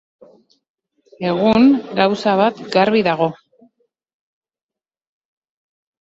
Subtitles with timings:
[1.31, 1.67] Egun,
[1.99, 3.27] gauza bat garbi dago.